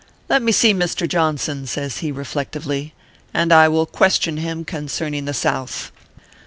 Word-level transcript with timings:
"Let 0.31 0.41
me 0.41 0.51
see 0.51 0.73
Mr. 0.73 1.07
Johnson/ 1.07 1.67
says 1.67 1.97
he, 1.99 2.11
reflectively," 2.11 2.95
and 3.35 3.53
I 3.53 3.67
will 3.67 3.85
question 3.85 4.37
him 4.37 4.65
concerning 4.65 5.25
the 5.25 5.31
South." 5.35 5.91